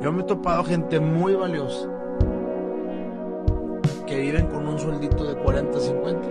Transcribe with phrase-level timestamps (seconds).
[0.00, 1.88] Yo me he topado gente muy valiosa
[4.06, 6.28] que viven con un sueldito de 40, 50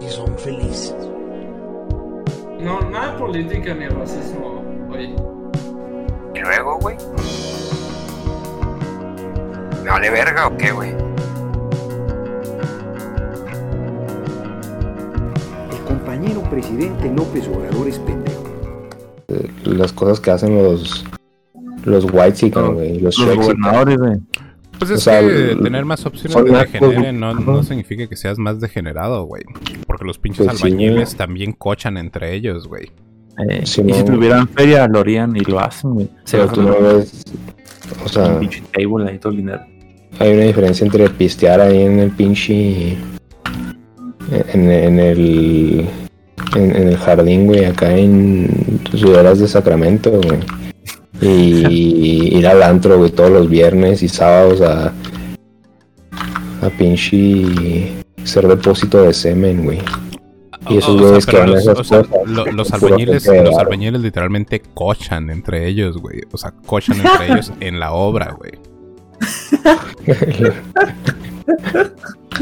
[0.00, 0.96] y son felices.
[2.60, 5.14] No, nada de política ni racismo, oye.
[6.34, 6.96] ¿Y luego, güey?
[9.84, 10.90] ¿Me vale verga o qué, güey?
[15.70, 18.42] El compañero presidente López Obrador es pendejo.
[19.64, 21.04] Las cosas que hacen los
[21.86, 24.18] los white güey, los, Los gobernadores, güey.
[24.78, 28.16] Pues es O sea, que el- tener más opciones de degenere no, no significa que
[28.16, 29.42] seas más degenerado, güey.
[29.86, 32.90] Porque los pinches Pues albañiles también cochan entre ellos, güey.
[33.48, 36.08] Eh, y si tuvieran feria, lo harían y lo hacen, güey.
[36.24, 37.22] Se Pero tú no ves,
[38.04, 39.60] o sea, un pinche table ahí todo el dinero.
[40.18, 42.96] hay una diferencia entre pistear ahí en el pinche
[44.52, 45.86] en, en el
[46.54, 50.38] en, en el jardín, güey, acá en Ciudades de Sacramento, güey.
[51.20, 54.92] Y ir al antro, güey, todos los viernes y sábados a
[56.62, 57.92] a pinche
[58.24, 59.78] ser depósito de semen, güey.
[60.68, 64.60] Y esos güeyes que van a los, esas cosas, lo- los albañiles, los albañiles literalmente
[64.74, 66.22] cochan entre ellos, güey.
[66.32, 68.52] O sea, cochan entre ellos en la obra, güey.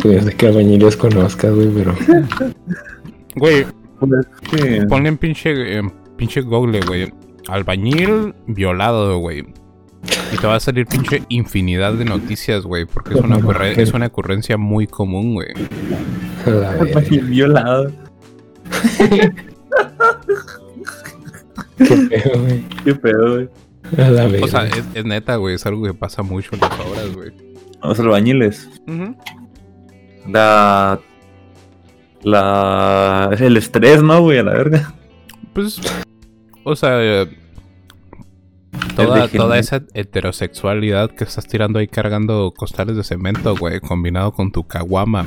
[0.02, 1.94] Pues, de que albañiles conozcas, güey, pero
[3.36, 3.66] Güey,
[4.00, 7.12] Pues, ponle en pinche, en pinche google, güey.
[7.48, 9.44] Albañil violado, güey.
[10.32, 12.84] Y te va a salir pinche infinidad de noticias, güey.
[12.84, 15.48] Porque es una, ocurre- es una ocurrencia muy común, güey.
[16.46, 17.00] a la verga.
[17.22, 17.90] violado.
[21.78, 22.64] Qué pedo, güey.
[22.84, 23.48] Qué pedo, güey.
[23.98, 24.44] A la verga.
[24.44, 25.54] O sea, es, es neta, güey.
[25.54, 27.32] Es algo que pasa mucho en las obras, güey.
[27.82, 28.68] Los albañiles.
[30.28, 31.00] La.
[32.22, 33.30] La.
[33.38, 34.38] El estrés, ¿no, güey?
[34.38, 34.94] A la verga.
[35.52, 35.80] Pues,
[36.64, 37.28] o sea, eh,
[38.96, 44.50] toda, toda esa heterosexualidad que estás tirando ahí cargando costales de cemento, güey, combinado con
[44.50, 45.24] tu caguama.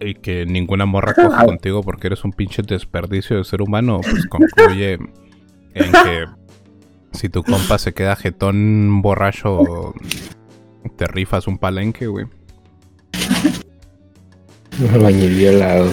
[0.00, 4.26] Y que ninguna morra coja contigo porque eres un pinche desperdicio de ser humano, pues
[4.26, 4.98] concluye
[5.74, 6.24] en que
[7.12, 9.94] si tu compa se queda jetón borracho,
[10.96, 12.26] te rifas un palenque, güey.
[14.80, 15.90] Un albañil violado.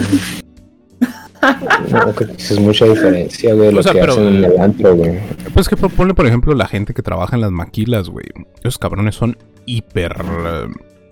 [1.90, 4.94] No, que es mucha diferencia, güey, O lo sea, que pero- hacen en el antro,
[4.94, 5.18] güey.
[5.54, 8.26] Pues que ponle, por ejemplo, la gente que trabaja en las maquilas, güey.
[8.60, 9.36] Esos cabrones son
[9.66, 10.14] hiper.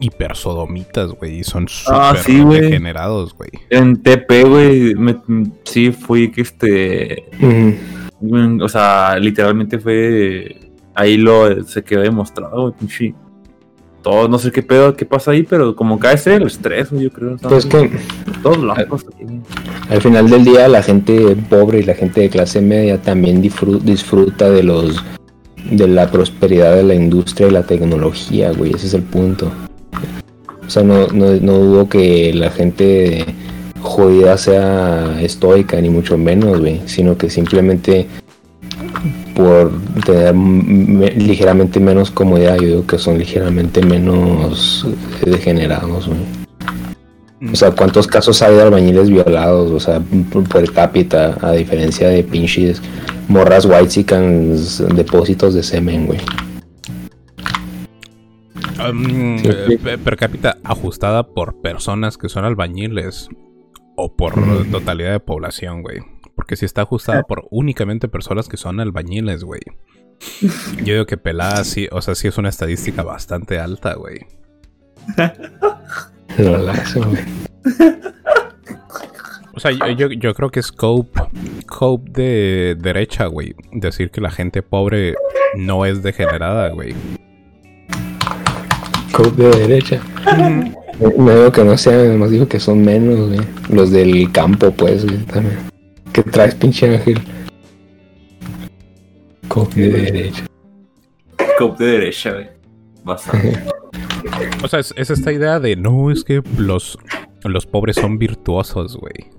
[0.03, 1.41] hiper sodomitas, güey.
[1.41, 2.61] Y son súper Ah, sí, güey.
[2.63, 3.51] degenerados, güey.
[3.69, 4.95] En TP, güey.
[4.95, 5.21] me-
[5.65, 7.25] Sí, fui que este.
[8.21, 10.71] Mm, O sea, literalmente fue.
[10.95, 13.15] Ahí lo se quedó demostrado, güey, pinche.
[14.03, 17.11] Todo, no sé qué pedo, qué pasa ahí, pero como cae ese el estrés, yo
[17.11, 17.37] creo.
[17.37, 17.91] Pues que
[18.43, 19.41] Todos aquí, güey.
[19.91, 23.81] al final del día la gente pobre y la gente de clase media también disfru-
[23.81, 25.05] disfruta de los
[25.71, 29.53] de la prosperidad de la industria y la tecnología, güey, ese es el punto.
[30.67, 33.27] O sea, no, no, no dudo que la gente
[33.83, 38.07] jodida sea estoica, ni mucho menos, güey, sino que simplemente
[39.45, 44.87] por tener me- ligeramente menos comodidad, yo digo que son ligeramente menos
[45.25, 46.21] eh, degenerados, güey.
[47.53, 49.71] O sea, ¿cuántos casos hay de albañiles violados?
[49.71, 50.01] O sea,
[50.31, 52.83] por, per cápita, a diferencia de pinches
[53.29, 54.05] morras white
[54.95, 56.19] depósitos de semen, güey.
[58.79, 59.77] Um, Sí, eh, sí.
[59.79, 63.29] per cápita ajustada por personas que son albañiles.
[63.97, 64.71] O por Mm.
[64.71, 65.99] totalidad de población, güey.
[66.51, 69.61] Porque si está ajustada por únicamente personas que son albañiles, güey.
[70.79, 74.27] Yo digo que pelada sí, o sea, sí es una estadística bastante alta, güey.
[76.39, 77.23] Lo lazo, güey.
[79.55, 81.21] O sea, yo, yo, yo creo que es cope,
[81.69, 83.55] cope de derecha, güey.
[83.71, 85.15] Decir que la gente pobre
[85.55, 86.97] no es degenerada, güey.
[89.13, 90.01] Coke de derecha.
[90.37, 90.75] No
[91.17, 93.41] no digo que no sean, nomás digo que son menos, güey.
[93.69, 95.71] Los del campo, pues, güey, también.
[96.13, 97.21] ¿Qué traes, pinche ángel?
[99.49, 100.47] Coke de derecha.
[101.59, 102.49] Cop de derecha, güey.
[103.05, 103.59] Bastante.
[104.63, 106.99] O sea, es, es esta idea de no, es que los,
[107.43, 109.31] los pobres son virtuosos, güey.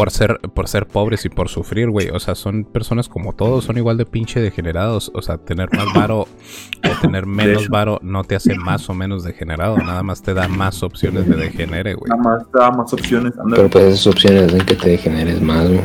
[0.00, 2.08] Por ser, por ser pobres y por sufrir, güey.
[2.08, 5.12] O sea, son personas como todos, son igual de pinche degenerados.
[5.14, 9.24] O sea, tener más varo o tener menos varo no te hace más o menos
[9.24, 9.76] degenerado.
[9.76, 12.08] Nada más te da más opciones de degenere, güey.
[12.08, 13.38] Nada más, da más opciones.
[13.38, 13.56] anda.
[13.56, 15.84] Pero pues esas opciones hacen que te degeneres más, güey.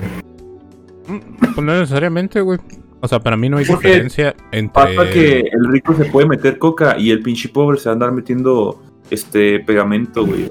[1.39, 2.57] Pues no necesariamente, güey.
[3.01, 4.95] O sea, para mí no hay Porque diferencia entre.
[4.95, 7.95] Pasa que el rico se puede meter coca y el pinche pobre se va a
[7.95, 10.49] andar metiendo este pegamento, güey.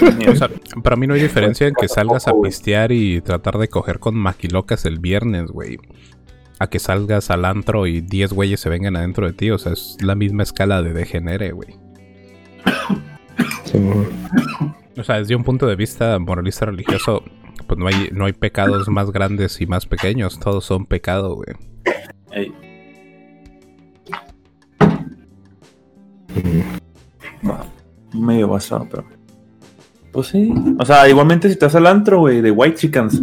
[0.28, 0.48] O sea,
[0.82, 4.14] para mí no hay diferencia en que salgas a pistear y tratar de coger con
[4.14, 5.78] maquilocas el viernes, güey.
[6.58, 9.50] a que salgas al antro y 10 güeyes se vengan adentro de ti.
[9.50, 11.76] O sea, es la misma escala de degenere, güey.
[13.64, 13.78] Sí.
[14.98, 17.24] O sea, desde un punto de vista moralista religioso,
[17.66, 20.38] pues no hay, no hay pecados más grandes y más pequeños.
[20.38, 21.56] Todos son pecado, güey.
[22.30, 22.52] Ey.
[27.48, 27.64] Va,
[28.12, 29.21] medio basado, pero.
[30.12, 30.52] Pues sí.
[30.78, 33.22] O sea, igualmente si te vas al antro, güey, de White Chickens,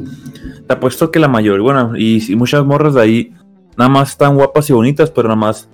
[0.67, 3.33] te apuesto que la mayoría, bueno, y, y muchas morras de ahí,
[3.77, 5.69] nada más están guapas y bonitas, pero nada más.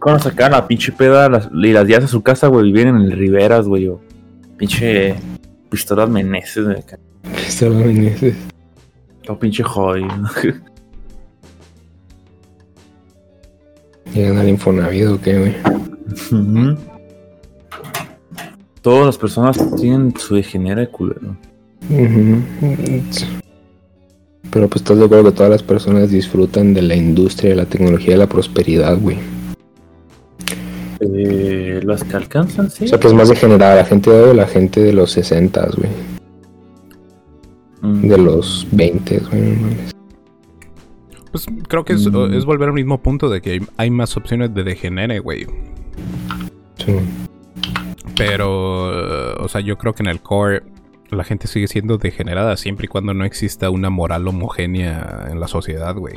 [0.00, 3.02] Cuando sacan la pinche peda las, y las llevas a su casa, güey, viven en
[3.02, 4.00] el Riveras, güey, o
[4.56, 5.16] pinche
[5.70, 6.78] pistolas meneses, güey.
[6.78, 6.98] acá.
[7.22, 8.36] Pistola Meneses.
[9.28, 10.06] O pinche joy.
[14.14, 15.54] Llegan al Infonavit o qué, güey.
[18.82, 21.36] Todas las personas tienen su degenera de culero.
[24.50, 27.66] Pero pues estás de acuerdo que todas las personas disfrutan de la industria, de la
[27.66, 29.18] tecnología, de la prosperidad, güey.
[31.00, 32.84] Eh, las que alcanzan, sí.
[32.84, 35.68] O sea, que es más degenerada la gente de hoy, la gente de los 60,
[35.76, 35.90] güey.
[37.82, 38.08] Mm.
[38.08, 39.54] De los 20, güey.
[41.30, 42.34] Pues creo que es, Mm.
[42.34, 45.46] es volver al mismo punto de que hay, hay más opciones de degenere, güey.
[46.84, 46.92] Sí.
[48.26, 50.62] Pero, eh, o sea, yo creo que en el core
[51.10, 55.48] la gente sigue siendo degenerada siempre y cuando no exista una moral homogénea en la
[55.48, 56.14] sociedad, güey.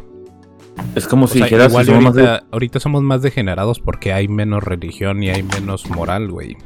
[0.95, 3.79] Es como O si sea, dijeras igual somos más de- ahorita, ahorita somos más degenerados
[3.79, 6.57] porque hay menos religión y hay menos moral, güey.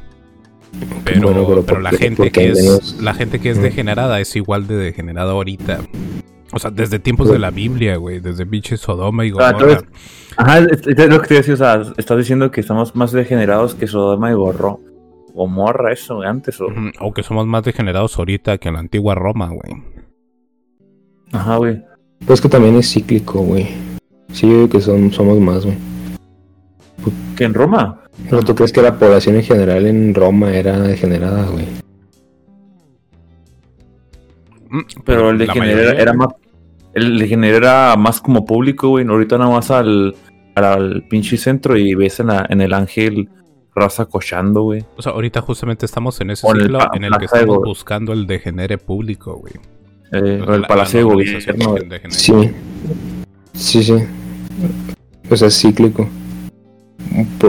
[1.04, 4.20] Pero, Bueno, pero pero ¿por la gente que es menos- la gente que es degenerada
[4.20, 5.80] es igual de degenerada ahorita.
[6.52, 9.72] O sea, desde tiempos de la Biblia, güey, desde pinche Sodoma y Ah, Gomorra.
[9.72, 9.88] entonces-
[10.36, 13.74] Ajá, es, es lo que te decía, o sea, estás diciendo que estamos más degenerados
[13.74, 14.80] que Sodoma y Gorro.
[15.38, 16.60] Gomorra, eso, güey, antes.
[16.60, 16.66] O...
[17.00, 19.82] O que somos más degenerados ahorita que en la antigua Roma, güey.
[21.32, 21.82] Ajá, güey.
[22.26, 23.68] Pues que también es cíclico, güey.
[24.32, 25.76] Sí, yo digo que son, somos más, güey.
[27.36, 28.02] Que en Roma.
[28.28, 31.66] Pero tú crees que la población en general en Roma era degenerada, güey.
[34.70, 36.28] Mm, Pero el de la General mayoría- era más.
[36.94, 39.06] El de General era más como público, güey.
[39.06, 40.14] Ahorita nada más al,
[40.54, 43.28] al, al pinche centro y ves en, la- en el ángel
[43.78, 44.84] raza cochando, güey.
[44.96, 47.58] O sea, ahorita justamente estamos en ese O en el ciclo en el que estamos
[47.64, 49.54] buscando el degenere público, güey.
[50.12, 51.76] Eh, O el la- palacio de gobierno.
[52.08, 52.32] Sí.
[53.54, 53.94] Sí, sí.
[55.30, 56.08] O sea, es cíclico.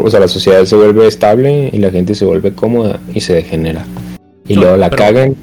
[0.04, 3.34] O sea, la sociedad se vuelve estable y la gente se vuelve cómoda y se
[3.34, 3.86] degenera.
[4.48, 5.36] Y No, luego la pero- cagan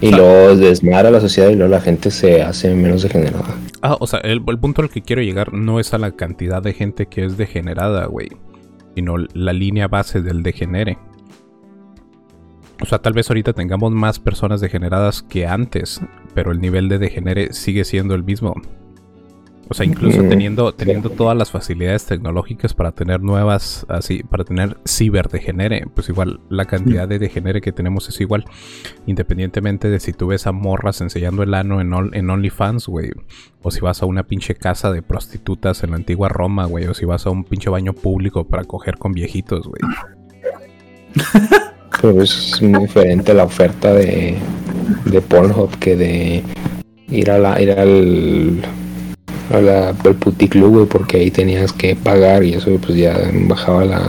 [0.00, 3.54] y o sea- luego desmara la sociedad y luego la gente se hace menos degenerada.
[3.82, 6.62] Ah, o sea, el, el punto al que quiero llegar no es a la cantidad
[6.62, 8.28] de gente que es degenerada, güey.
[8.98, 10.98] Sino la línea base del degenere.
[12.82, 16.00] O sea, tal vez ahorita tengamos más personas degeneradas que antes,
[16.34, 18.56] pero el nivel de degenere sigue siendo el mismo.
[19.70, 24.78] O sea, incluso teniendo, teniendo todas las facilidades tecnológicas para tener nuevas, así, para tener
[24.86, 28.46] ciberdegenere, pues igual la cantidad de degenere que tenemos es igual.
[29.06, 33.10] Independientemente de si tú ves a morras enseñando el ano en, en OnlyFans, güey.
[33.60, 36.86] O si vas a una pinche casa de prostitutas en la antigua Roma, güey.
[36.86, 39.82] O si vas a un pinche baño público para coger con viejitos, güey.
[42.00, 44.38] Pero es muy diferente la oferta de,
[45.04, 46.42] de Pornhub que de
[47.10, 48.62] ir a la, ir al,
[49.50, 53.84] a la, al puticlub, güey, porque ahí tenías que pagar y eso pues ya bajaba
[53.84, 54.06] la...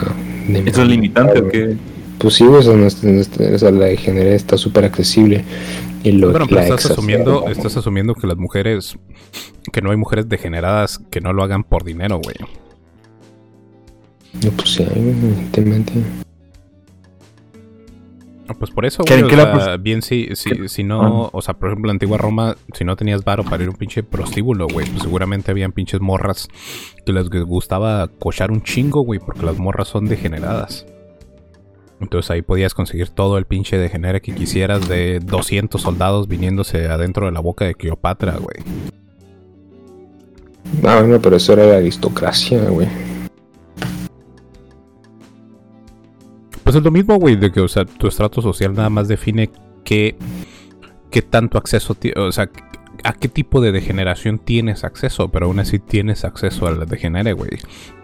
[0.65, 1.75] ¿Eso es limitante o qué?
[2.17, 4.57] Pues sí, güey, o sea, no es- no es- o sea, la de género está
[4.57, 5.43] súper accesible.
[6.03, 8.97] Y lo, Bueno, pero estás asumiendo, estás asumiendo que las mujeres,
[9.71, 12.35] que no hay mujeres degeneradas que no lo hagan por dinero, güey.
[14.43, 15.93] No, pues sí, evidentemente.
[18.51, 21.53] Ah, Pues por eso, ¿Qué- güey, o sea, bien si, si, si no, o sea,
[21.53, 24.01] por ejemplo, en la antigua Roma, si no tenías varo para ir a un pinche
[24.01, 26.47] prostíbulo, güey, pues seguramente habían pinches morras
[27.05, 30.87] que les gustaba cochar un chingo, güey, porque las morras son degeneradas.
[32.01, 37.25] Entonces ahí podías conseguir todo el pinche degenere que quisieras de 200 soldados viniéndose adentro
[37.27, 38.57] de la boca de Cleopatra, güey.
[40.83, 42.87] Ah, bueno, pero eso era la aristocracia, güey.
[46.69, 49.49] Pues es lo mismo, güey, de que, o sea, tu estrato social nada más define
[49.83, 50.15] qué,
[51.09, 52.51] qué tanto acceso, o sea,
[53.03, 57.49] a qué tipo de degeneración tienes acceso, pero aún así tienes acceso al degenere, güey.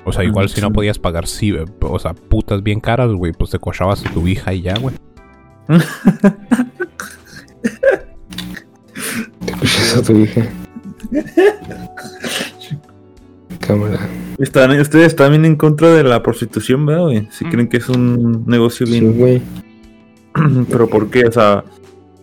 [0.04, 3.34] O sea, igual si no podías pagar, sí, eh, o sea, putas bien caras, güey,
[3.34, 4.96] pues te cochabas a tu hija y ya, güey.
[9.46, 10.42] ¿Te escuchas a tu hija?
[13.60, 14.00] Cámara.
[14.38, 17.28] Están, ustedes están bien en contra de la prostitución, ¿verdad, güey?
[17.32, 17.50] Si Mm.
[17.52, 19.18] creen que es un negocio Sí, bien.
[19.18, 19.42] güey.
[20.70, 21.26] Pero ¿por qué?
[21.26, 21.64] O sea,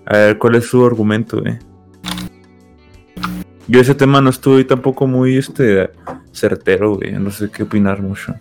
[0.06, 1.58] a ver, ¿cuál es su argumento, güey?
[3.68, 5.90] Yo ese tema no estoy tampoco muy, este,
[6.32, 7.12] certero, güey.
[7.12, 8.34] No sé qué opinar mucho.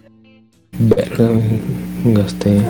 [0.78, 1.30] Verga,
[2.06, 2.62] gasté.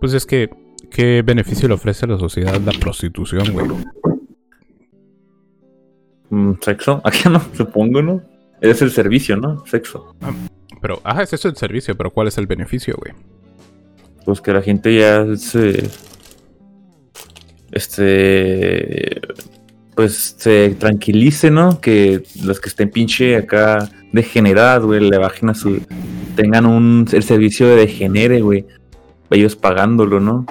[0.00, 0.48] Pues es que,
[0.90, 3.66] ¿qué beneficio le ofrece a la sociedad la prostitución, güey?
[6.30, 7.00] Mm, ¿Sexo?
[7.04, 8.22] Aquí no, supongo, ¿no?
[8.62, 9.66] Es el servicio, ¿no?
[9.66, 10.14] Sexo.
[10.80, 13.12] Pero, ajá, es eso el servicio, pero ¿cuál es el beneficio, güey?
[14.24, 15.90] Pues que la gente ya se.
[17.72, 19.20] Este.
[19.96, 21.80] Pues se tranquilice, ¿no?
[21.80, 25.80] Que los que estén pinche acá degeneradas, güey, le bajen a su.
[26.36, 27.08] Tengan un.
[27.12, 28.64] El servicio de degenere, güey.
[29.30, 30.46] Ellos pagándolo, ¿no?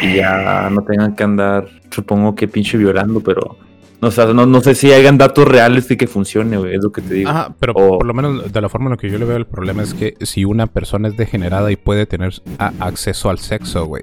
[0.00, 3.58] Y ya no tengan que andar, supongo que pinche violando, pero.
[4.02, 6.82] No, o sea, no, no sé si hayan datos reales de que funcione, güey, es
[6.82, 7.30] lo que te digo.
[7.30, 9.36] Ajá, pero O- por lo menos de la forma en la que yo le veo
[9.36, 13.86] el problema es que si una persona es degenerada y puede tener acceso al sexo,
[13.86, 14.02] güey,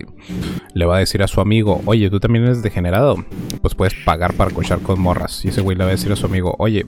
[0.74, 3.18] le va a decir a su amigo, oye, tú también eres degenerado,
[3.62, 5.44] pues puedes pagar para cochar con morras.
[5.44, 6.86] Y ese güey le va a decir a su amigo, oye,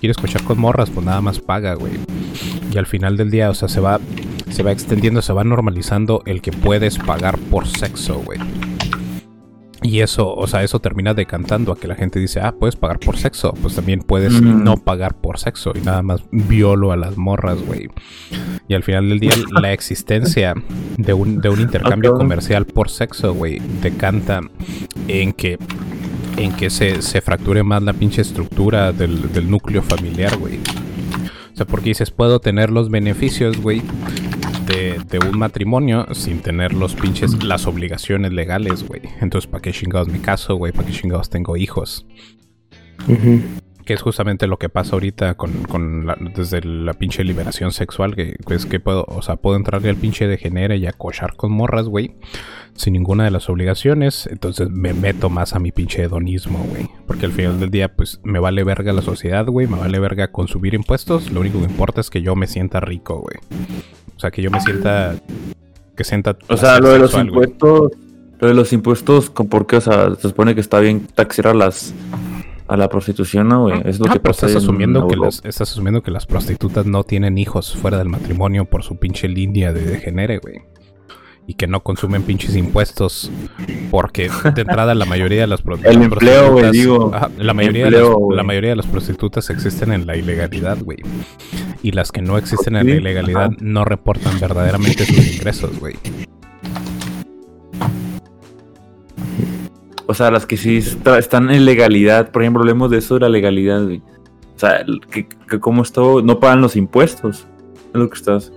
[0.00, 0.88] ¿quieres cochar con morras?
[0.88, 1.94] Pues nada más paga, güey.
[2.72, 3.98] Y al final del día, o sea, se va,
[4.50, 8.38] se va extendiendo, se va normalizando el que puedes pagar por sexo, güey.
[9.82, 12.98] Y eso, o sea, eso termina decantando a que la gente dice, ah, puedes pagar
[12.98, 13.52] por sexo.
[13.60, 14.62] Pues también puedes Mm.
[14.64, 17.88] no pagar por sexo y nada más violo a las morras, güey.
[18.68, 20.54] Y al final del día, la existencia
[20.96, 24.40] de un, de un intercambio comercial por sexo, güey, decanta
[25.08, 25.58] en que
[26.38, 30.58] en que se, se fracture más la pinche estructura del, del núcleo familiar, güey.
[31.52, 33.82] O sea, porque dices, puedo tener los beneficios, güey,
[34.66, 39.02] de, de un matrimonio sin tener los pinches, las obligaciones legales, güey.
[39.20, 40.72] Entonces, ¿para qué chingados me caso, güey?
[40.72, 42.06] ¿Para qué chingados tengo hijos?
[43.08, 43.40] Ujú.
[43.84, 48.14] Que es justamente lo que pasa ahorita con, con la- desde la pinche liberación sexual,
[48.14, 51.86] que es que puedo, o sea, puedo entrarle al pinche degenere y acochar con morras,
[51.86, 52.14] güey,
[52.74, 56.88] sin ninguna de las obligaciones, entonces me meto más a mi pinche hedonismo, güey.
[57.08, 60.30] Porque al final del día, pues, me vale verga la sociedad, güey, me vale verga
[60.30, 63.36] consumir impuestos, lo único que importa es que yo me sienta rico, güey.
[64.16, 65.16] O sea, que yo me sienta...
[65.96, 66.36] Que sienta...
[66.48, 67.92] O sea, lo de los sexual, impuestos,
[68.38, 69.76] lo de los impuestos, ¿con ¿por qué?
[69.76, 71.92] O sea, se supone que está bien taxar a las
[72.68, 73.80] a la prostitución, ¿no, güey?
[73.84, 76.26] Es lo Ah, que pues pasa estás en asumiendo que las, estás asumiendo que las
[76.26, 80.62] prostitutas no tienen hijos fuera del matrimonio por su pinche línea de degenere, güey.
[81.44, 83.28] Y que no consumen pinches impuestos
[83.90, 87.12] porque de entrada la mayoría de las, pro- El las empleo, güey, prostitutas- digo.
[87.38, 90.98] La mayoría Empleo, de las, la mayoría de las prostitutas existen en la ilegalidad, güey.
[91.82, 93.56] Y las que no existen en la ilegalidad ajá.
[93.60, 95.96] no reportan verdaderamente sus ingresos, güey.
[100.12, 103.20] O sea, las que sí está- están en legalidad, por ejemplo, hablemos de eso de
[103.20, 104.02] la legalidad, güey.
[104.54, 107.46] O sea, que, que como esto no pagan los impuestos.
[107.94, 108.52] Es lo que estás.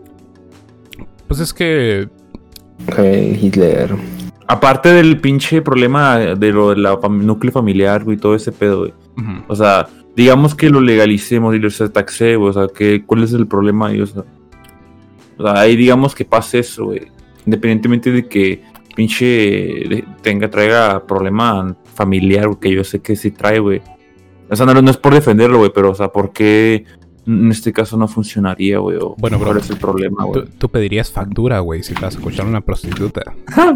[1.29, 2.09] Pues es que
[2.89, 3.00] Ok,
[3.41, 3.95] Hitler.
[4.47, 6.85] Aparte del pinche problema de lo del
[7.25, 8.93] núcleo familiar, güey, todo ese pedo, güey.
[9.47, 13.24] O sea, digamos que lo legalicemos y lo se taxe, güey, o sea, que, ¿cuál
[13.24, 14.01] es el problema ahí?
[14.01, 14.24] O sea,
[15.38, 17.03] o sea, ahí digamos que pase eso, güey.
[17.45, 18.62] Independientemente de que
[18.95, 23.81] pinche tenga, traiga problema familiar, que yo sé que sí trae, güey.
[24.49, 26.85] O sea, no, no es por defenderlo, güey, pero, o sea, ¿por qué
[27.27, 28.97] en este caso no funcionaría, güey?
[29.17, 30.45] Bueno, bro, ¿Cuál es el problema, tú, güey?
[30.57, 33.21] tú pedirías factura, güey, si vas a escuchar a una prostituta.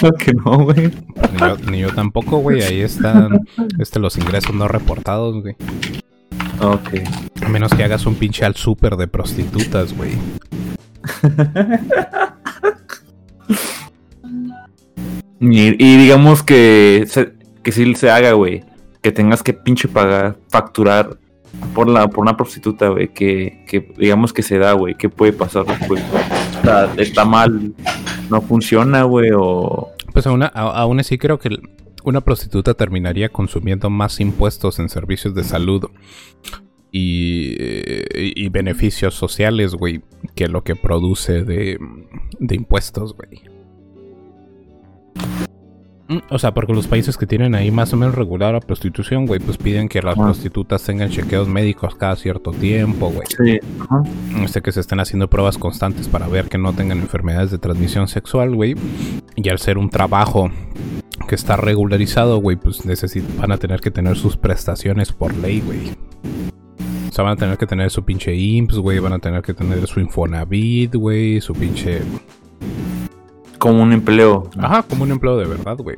[0.00, 0.90] Claro que no, güey.
[1.32, 2.62] Ni yo, ni yo tampoco, güey.
[2.62, 3.42] Ahí están
[3.78, 5.54] este, los ingresos no reportados, güey.
[6.60, 6.88] Ok.
[7.42, 10.10] A menos que hagas un pinche al súper de prostitutas, güey.
[15.40, 18.64] Y, digamos que, se, que sí se haga, güey.
[19.02, 21.18] Que tengas que pinche pagar, facturar
[21.74, 23.12] por la por una prostituta, güey.
[23.12, 24.94] Que, digamos que se da, güey.
[24.94, 26.02] ¿Qué puede pasar después?
[26.62, 27.74] Sea, está mal,
[28.30, 29.30] no funciona, güey.
[29.34, 29.90] O.
[30.12, 31.50] Pues aún, aún así creo que
[32.04, 35.90] una prostituta terminaría consumiendo más impuestos en servicios de salud
[36.90, 40.00] y, beneficios sociales, güey,
[40.34, 41.78] que lo que produce de
[42.40, 43.55] impuestos, güey.
[46.30, 49.40] O sea, porque los países que tienen ahí más o menos regular la prostitución, güey,
[49.40, 50.22] pues piden que las Ah.
[50.24, 53.26] prostitutas tengan chequeos médicos cada cierto tiempo, güey.
[53.36, 53.58] Sí.
[53.80, 54.02] Ajá.
[54.42, 58.08] Este, que se estén haciendo pruebas constantes para ver que no tengan enfermedades de transmisión
[58.08, 58.74] sexual, güey.
[59.36, 60.50] Y al ser un trabajo
[61.28, 62.82] que está regularizado, güey, pues
[63.38, 65.90] van a tener que tener sus prestaciones por ley, güey.
[67.08, 68.98] O sea, van a tener que tener su pinche IMSS, güey.
[68.98, 71.40] Van a tener que tener su Infonavit, güey.
[71.40, 72.02] Su pinche...
[73.58, 74.50] Como un empleo.
[74.58, 75.96] Ajá, como un empleo de verdad, güey.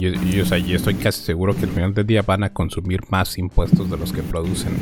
[0.00, 2.52] Y, y, o sea, yo estoy casi seguro que al final del día van a
[2.52, 4.72] consumir más impuestos de los que producen.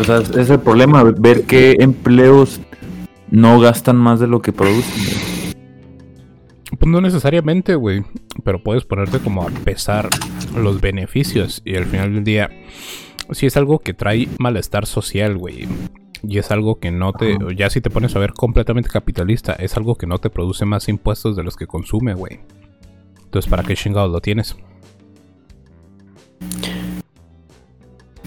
[0.00, 2.60] O sea, es el problema, ver qué empleos
[3.30, 5.54] no gastan más de lo que producen.
[6.78, 8.04] Pues no necesariamente, güey.
[8.44, 10.08] Pero puedes ponerte como a pesar
[10.56, 11.62] los beneficios.
[11.64, 12.50] Y al final del día,
[13.30, 15.66] Sí, es algo que trae malestar social, güey.
[16.26, 17.36] Y es algo que no te.
[17.56, 20.88] Ya si te pones a ver completamente capitalista, es algo que no te produce más
[20.88, 22.40] impuestos de los que consume, güey.
[23.24, 24.56] Entonces, ¿para qué chingados lo tienes?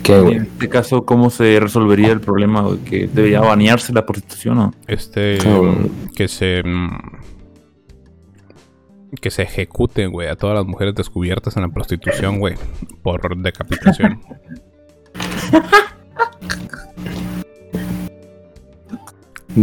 [0.03, 0.37] ¿Qué, En güey?
[0.37, 2.61] este caso, ¿cómo se resolvería el problema?
[2.61, 2.77] güey?
[2.79, 4.73] ¿Que debería banearse la prostitución o?
[4.87, 5.37] Este.
[6.15, 6.61] Que se.
[6.63, 6.89] mm,
[9.21, 12.55] Que se ejecuten, güey, a todas las mujeres descubiertas en la prostitución, güey.
[13.01, 14.21] Por decapitación.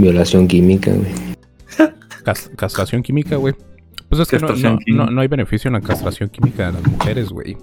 [0.01, 1.13] Violación química, güey.
[2.25, 3.55] Cas- castración química, güey.
[4.09, 5.05] Pues es que no, Castración no- química.
[5.05, 7.57] no- no hay beneficio en la castración química de las mujeres, güey.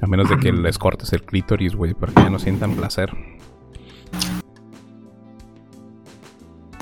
[0.00, 3.10] A menos de que les cortes el clítoris, güey, para que ya no sientan placer.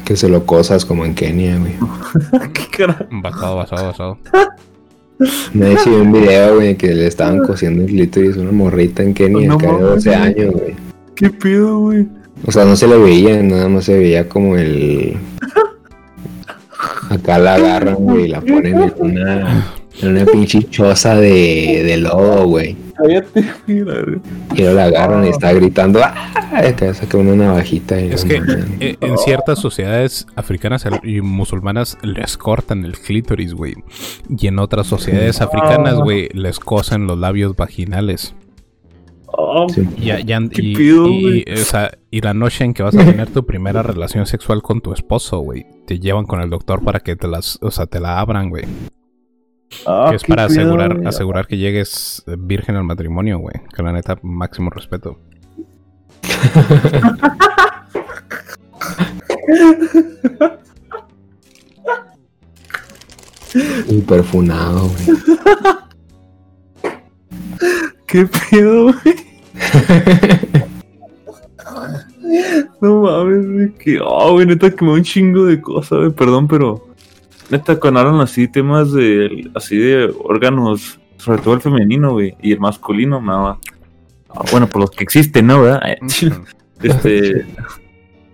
[0.04, 1.72] Que se lo cosas como en Kenia, güey.
[2.52, 3.04] ¿Qué carajo?
[3.10, 4.18] Basado, basado, basado.
[5.54, 9.14] Me decía un video, güey, que le estaban cosiendo el clítoris a una morrita en
[9.14, 10.20] Kenia, No acá de mames, 12 güey.
[10.22, 10.74] años, güey.
[11.14, 12.08] ¿Qué pedo, güey?
[12.44, 15.16] O sea, no se le veía, nada más se veía como el.
[17.08, 19.66] Acá la agarran, güey, y la ponen en una,
[20.00, 22.76] en una pinche choza de, de lodo, güey.
[23.66, 26.14] Y luego la agarran y está gritando, ¡ah!
[26.52, 28.42] Acá saca una navajita y Es no que
[28.80, 33.74] eh, en ciertas sociedades africanas y musulmanas les cortan el clítoris, güey.
[34.28, 38.34] Y en otras sociedades africanas, güey, les cosen los labios vaginales.
[39.32, 39.86] Oh, Sí.
[39.96, 41.44] Y, ya- ya- ¿Qué y- pedo, y- güey?
[41.46, 44.62] y, o sea, y la noche en que vas a tener tu primera relación sexual
[44.62, 47.86] con tu esposo, güey, te llevan con el doctor para que te las, o sea,
[47.86, 48.64] te la abran, güey.
[49.86, 53.54] ah, que es para asegurar, asegurar que llegues virgen al matrimonio, güey.
[53.74, 55.18] Que la neta, máximo respeto.
[63.88, 65.18] Y perfunado, güey.
[68.12, 69.16] ¿Qué pedo, güey?
[72.82, 73.72] no mames, güey.
[73.72, 76.10] Que, oh, güey, neta, que me da un chingo de cosas, güey.
[76.10, 76.88] Perdón, pero.
[77.48, 79.50] Neta, cuando hablan así temas de.
[79.54, 82.36] Así de órganos, sobre todo el femenino, güey.
[82.42, 83.58] Y el masculino, me daba.
[84.28, 85.80] ah, bueno, por los que existen, ¿no, verdad?
[86.82, 87.46] Este.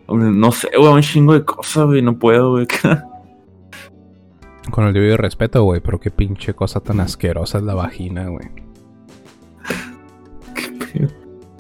[0.08, 2.02] No sé, güey, un chingo de cosas, güey.
[2.02, 2.66] No puedo, güey.
[4.72, 8.67] Con el debido respeto, güey, pero qué pinche cosa tan asquerosa es la vagina, güey.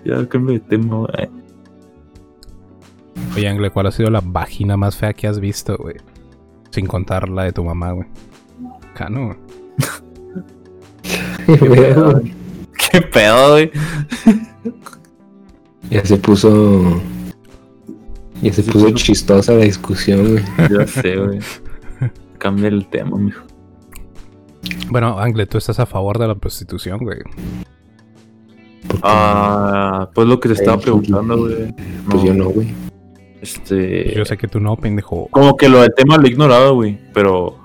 [0.08, 1.28] Ya, cambio de tema, güey.
[3.36, 5.96] Oye, Angle, ¿cuál ha sido la vagina más fea que has visto, güey?
[6.70, 8.08] Sin contar la de tu mamá, güey.
[8.94, 9.38] Cano, güey.
[12.90, 13.70] ¿Qué pedo, güey?
[15.90, 17.00] ya se puso.
[18.42, 20.44] Ya se puso chistosa la discusión, güey.
[20.70, 21.40] Ya sé, güey.
[22.38, 23.42] Cambia el tema, mijo.
[24.90, 27.18] Bueno, Angle, tú estás a favor de la prostitución, güey.
[29.02, 31.74] Ah, pues lo que te estaba preguntando, güey.
[32.08, 32.68] pues yo no, güey.
[33.40, 34.14] Este.
[34.16, 35.28] Yo sé que tú no, pendejo.
[35.30, 36.98] Como que lo del tema lo he ignorado, güey.
[37.14, 37.56] Pero.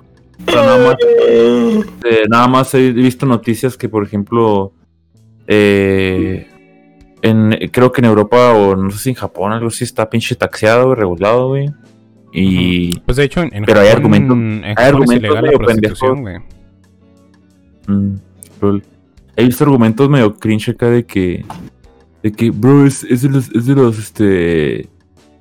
[0.46, 0.96] pero nada más.
[1.02, 4.74] eh, nada más he visto noticias que, por ejemplo.
[5.48, 6.48] Eh,
[7.22, 10.36] en, creo que en Europa o no sé si en Japón algo así está pinche
[10.36, 11.70] taxeado, güey, regulado, güey.
[12.32, 13.00] Y.
[13.00, 15.42] Pues de hecho, en, en Pero hay Japón, argumentos- en hay es argumentos ilegal la
[15.42, 16.36] medio prostitución, güey.
[17.88, 18.16] Mm,
[18.62, 18.84] lol.
[19.36, 21.46] He visto argumentos medio cringe acá de que.
[22.22, 24.88] De que, bro, es, es de los, es de los este,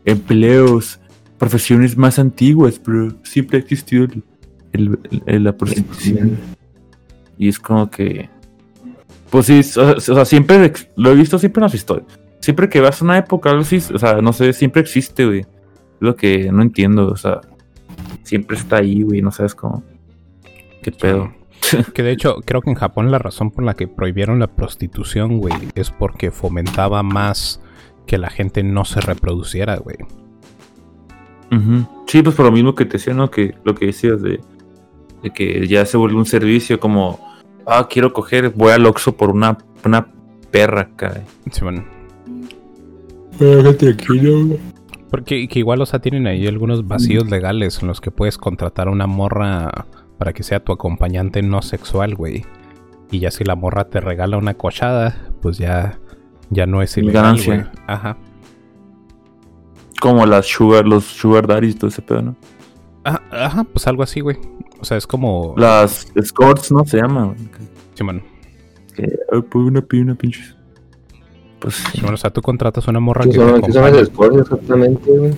[0.05, 0.99] empleos,
[1.39, 3.13] profesiones más antiguas, bro.
[3.23, 4.23] Siempre ha existido el,
[4.73, 6.39] el- el- la prostitución.
[7.39, 8.29] Y es como que.
[9.31, 12.07] Pues sí, o sea, siempre lo he visto siempre en las historias.
[12.41, 15.41] Siempre que vas a una época, algo así, o sea, no sé, siempre existe, güey.
[15.41, 15.47] Es
[16.01, 17.41] lo que no entiendo, o sea,
[18.25, 19.83] siempre está ahí, güey, no sabes cómo.
[20.83, 21.33] ¿Qué pedo?
[21.95, 25.39] Que de hecho, creo que en Japón la razón por la que prohibieron la prostitución,
[25.39, 27.61] güey, es porque fomentaba más
[28.07, 29.97] que la gente no se reproduciera, güey.
[32.07, 33.31] Sí, pues por lo mismo que te decía, ¿no?
[33.31, 34.41] Que lo que decías de,
[35.23, 37.21] de que ya se vuelve un servicio como,
[37.67, 40.09] ah, quiero coger, voy al Oxxo por una, una
[40.51, 41.23] perra acá.
[41.51, 41.85] Sí, bueno.
[43.79, 44.57] tranquilo.
[45.11, 48.89] Porque que igual, o sea, tienen ahí algunos vacíos legales en los que puedes contratar
[48.89, 49.87] a una morra
[50.23, 52.45] para que sea tu acompañante no sexual, güey.
[53.11, 55.99] Y ya si la morra te regala una cochada, pues ya,
[56.49, 57.55] ya no es ilegal, Ganancia.
[57.57, 57.67] güey.
[57.89, 58.17] Ajá.
[60.01, 62.37] Como las sugar, los sugar daddies y todo ese pedo, ¿no?
[63.03, 64.37] Ajá, ajá, pues algo así, güey.
[64.79, 65.55] O sea, es como...
[65.57, 66.85] Las escorts, ¿no?
[66.85, 67.39] Se llama, güey.
[67.95, 68.23] Simón.
[68.95, 70.57] Que, ah, pues una, pi- una pinches.
[71.59, 71.99] Pues sí.
[71.99, 74.05] Simón, o sea, tú contratas una morra ¿Qué que te son, ¿qué son las acompañe.
[74.07, 75.33] scores exactamente, güey?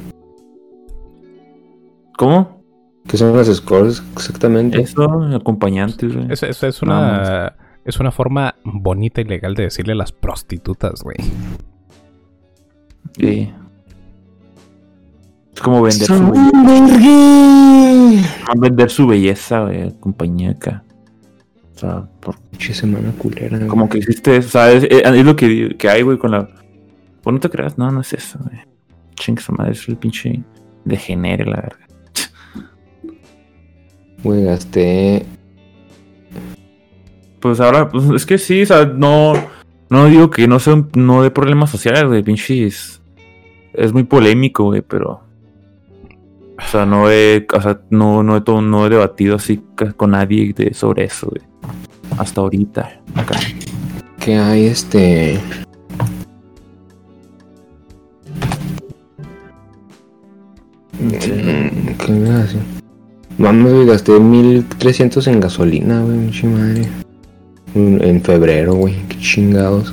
[2.18, 2.63] ¿Cómo?
[3.06, 4.80] ¿Qué son las scores exactamente?
[4.80, 6.26] Eso, acompañantes, güey.
[6.30, 7.54] Es, es, es una...
[7.84, 11.16] Es una forma bonita y legal de decirle a las prostitutas, güey.
[13.18, 13.52] Sí.
[15.54, 16.62] Es como vender su belleza.
[16.64, 18.22] vergue.
[18.56, 20.82] Vender su belleza, güey, compañía acá.
[21.74, 23.56] O sea, por- Pinche semana culera.
[23.58, 23.68] güey.
[23.68, 24.48] como que existe eso.
[24.48, 26.48] O sea, es, es lo que, que hay, güey, con la.
[27.22, 28.58] Pues no te creas, no, no es eso, güey.
[29.16, 30.42] Chingue su madre, es el pinche
[30.84, 31.83] degenere, la verga.
[34.24, 35.24] Güey, gasté.
[37.40, 39.34] Pues ahora, pues es que sí, o sea, no.
[39.90, 43.00] No digo que no sea un- no de problemas sociales, güey, pinches.
[43.74, 45.20] Es muy polémico, güey, pero.
[46.58, 49.60] O sea, no he, o sea, no, no he, no he debatido así
[49.96, 51.42] con nadie de- sobre eso, güey.
[52.18, 53.00] Hasta ahorita.
[53.14, 53.36] Acá.
[54.18, 55.38] que hay este.
[61.00, 62.58] Mm, ¿Qué me hace?
[63.38, 66.88] Mames, güey, gasté 1300 en gasolina, güey, pinche madre.
[67.74, 69.92] En febrero, güey, qué chingados.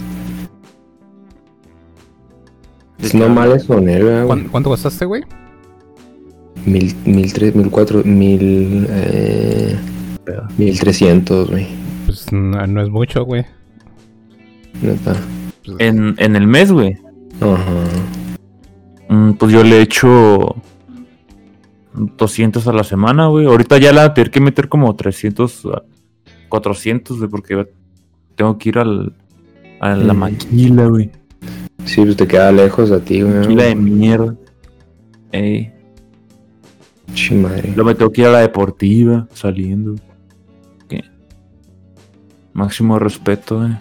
[2.99, 4.25] Es normal eso, ¿no, güey?
[4.27, 5.23] ¿Cuán- ¿Cuánto gastaste, güey?
[6.65, 9.75] Mil, mil tres, mil cuatro, mil, eh,
[10.57, 11.65] mil trescientos, güey.
[12.05, 13.43] Pues no, no es mucho, güey.
[14.83, 15.15] Neta.
[15.79, 16.95] En, en el mes, güey.
[17.39, 17.73] Ajá.
[19.09, 20.55] Mm, Pues yo le he hecho
[21.93, 23.45] 200 a la semana, güey.
[23.45, 25.83] Ahorita ya la tener que meter como 300 a
[26.49, 27.67] 400, güey, porque
[28.35, 29.13] tengo que ir al,
[29.79, 30.17] a la Mm.
[30.17, 31.11] maquila, güey.
[31.85, 33.33] Sí, pues te queda lejos a ti, güey.
[33.39, 34.35] Maquila de mierda.
[35.31, 35.71] Ey.
[37.07, 37.73] Pinche madre.
[37.75, 39.95] Luego me tengo que ir a la deportiva, saliendo.
[40.87, 41.03] ¿Qué?
[42.53, 43.71] Máximo respeto, güey.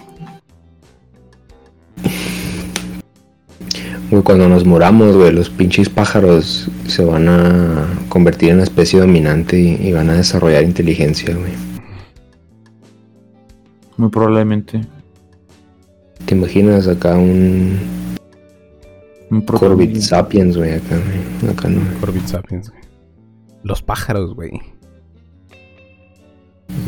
[4.10, 8.98] Güey, cuando nos moramos, güey, los pinches pájaros se van a convertir en una especie
[9.00, 11.52] dominante y, y van a desarrollar inteligencia, güey.
[13.96, 14.80] Muy probablemente.
[16.24, 17.78] ¿Te imaginas acá un
[19.30, 20.00] Un.
[20.00, 20.96] Sapiens, güey, acá,
[21.40, 21.52] güey?
[21.52, 21.80] Acá no.
[22.00, 22.80] Corbett Sapiens, güey.
[23.62, 24.50] Los pájaros, güey.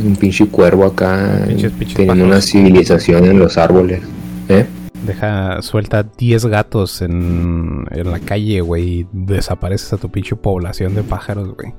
[0.05, 4.01] Un pinche cuervo acá Pinches- pinches teniendo una civilización en los árboles.
[4.49, 4.67] ¿Eh?
[5.07, 10.95] Deja, suelta 10 gatos en, en la calle, güey, y desapareces a tu pinche población
[10.95, 11.73] de pájaros, güey.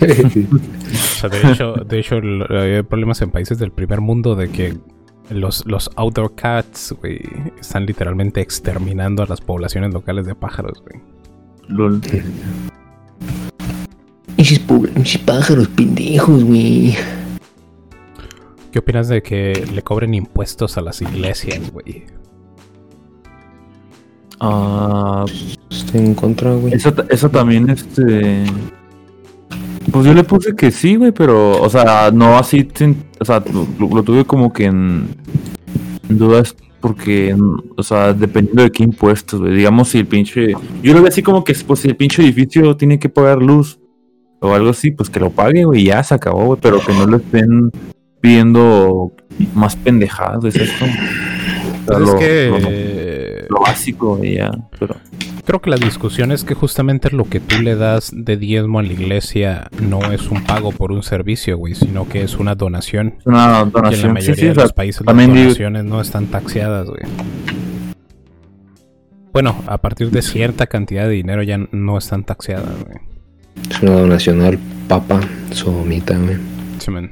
[0.02, 2.16] O sea, de hecho, de hecho
[2.50, 4.76] hay problemas en países del primer mundo de que
[5.30, 7.20] los, los outdoor cats, güey,
[7.60, 11.00] están literalmente exterminando a las poblaciones locales de pájaros, güey.
[11.68, 12.00] Lol.
[14.66, 16.96] Pobres, pinches pájaros pendejos, güey.
[18.72, 22.06] ¿Qué opinas de que le cobren impuestos a las iglesias, güey?
[24.44, 25.24] Ah,
[25.70, 26.74] Estoy en contra, güey.
[26.74, 28.42] Eso, ta- eso también, este.
[29.90, 33.42] Pues yo le puse que sí, güey, pero, o sea, no así, sin- o sea,
[33.78, 35.06] lo, lo tuve como que en,
[36.08, 37.36] en dudas porque,
[37.76, 39.54] o sea, dependiendo de qué impuestos, güey.
[39.54, 40.54] Digamos, si el pinche.
[40.82, 43.78] Yo lo veo así como que, pues, si el pinche edificio tiene que pagar luz
[44.40, 46.92] o algo así, pues que lo pague, güey, y ya se acabó, güey, pero que
[46.92, 47.70] no le estén
[48.20, 49.12] pidiendo
[49.54, 50.84] más pendejadas, es esto.
[50.84, 52.68] O sea, Pues es lo- que lo-
[53.50, 54.96] lo básico, güey, ya, pero.
[55.44, 58.82] creo que la discusión es que justamente lo que tú le das de diezmo a
[58.82, 63.14] la iglesia no es un pago por un servicio, güey, sino que es una donación.
[63.18, 64.12] Es una Y en la donación.
[64.12, 67.02] mayoría Sí, sí, de los países las digo- donaciones no están taxeadas, güey.
[69.32, 72.98] Bueno, a partir de cierta cantidad de dinero ya no están taxeadas, güey.
[73.70, 75.20] Es una donación al Papa
[75.52, 76.36] Sodomita, güey.
[76.78, 77.10] Sí, man.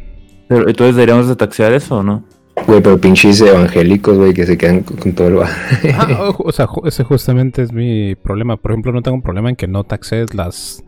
[0.48, 2.24] Pero, entonces deberíamos de taxear eso o no?
[2.70, 5.34] Güey, pero pinches evangélicos, güey, que se quedan con, todo el...
[5.34, 5.48] ba-
[5.94, 8.56] Ah, o- o sea, ese justamente es mi problema.
[8.56, 10.84] Por ejemplo, no tengo un problema en que no taxes las,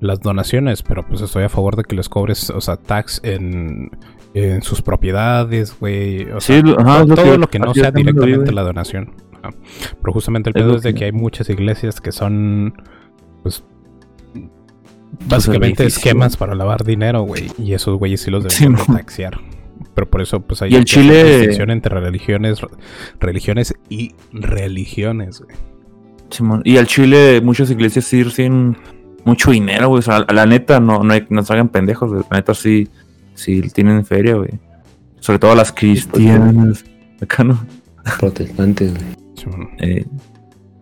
[0.00, 3.90] las donaciones, pero pues estoy a favor de que les cobres, o sea, tax en,
[4.34, 6.30] en sus propiedades, güey.
[6.30, 8.62] O sea, Sí, lo- ajá, todo, lo todo que- lo que no sea directamente la
[8.62, 9.14] donación.
[9.42, 9.54] Ajá.
[10.02, 12.74] Pero justamente el pedo es de que- que hay muchas iglesias que son,
[13.42, 13.64] pues,
[15.26, 17.50] básicamente esquemas para lavar dinero, güey.
[17.58, 18.98] Y esos güeyes sí los Sí, deberían de mo.
[18.98, 19.40] taxear.
[19.94, 22.58] Pero por eso, pues hay Y el Chile- distinción entre religiones,
[23.20, 25.56] religiones y religiones, güey.
[26.30, 26.62] Simón.
[26.64, 28.76] Y al Chile muchas iglesias sí reciben
[29.24, 30.00] mucho dinero, güey.
[30.00, 32.24] O sea, la neta, no, no, hay- no se hagan pendejos, güey.
[32.30, 32.88] La neta sí,
[33.34, 34.50] sí tienen feria, güey.
[35.20, 36.84] Sobre todo las cristianas.
[37.22, 37.64] Acá no.
[38.18, 39.06] Protestantes, güey.
[39.36, 39.70] Simón.
[39.78, 40.04] Eh,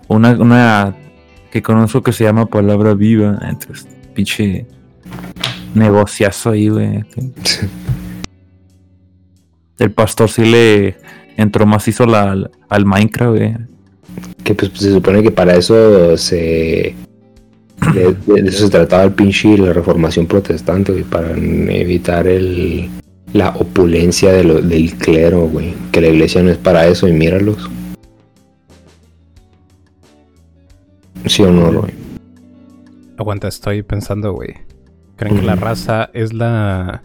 [0.09, 0.97] una, una
[1.51, 3.39] que conozco que se llama Palabra Viva.
[3.43, 4.67] Entonces, pinche
[5.75, 7.05] negociazo ahí, güey.
[9.79, 10.97] El pastor sí le
[11.37, 12.37] entró macizo la,
[12.69, 13.57] al Minecraft, güey.
[14.45, 16.95] Que pues, se supone que para eso se...
[17.95, 22.89] De, de eso se trataba el pinche la reformación protestante, güey, para evitar el,
[23.33, 25.75] la opulencia de lo- del clero, güey.
[25.91, 27.69] Que la iglesia no es para eso y míralos.
[31.27, 31.91] ¿Sí o no, Roy?
[33.19, 34.55] Aguanta, estoy pensando, güey.
[35.17, 37.03] ¿Creen que la raza es la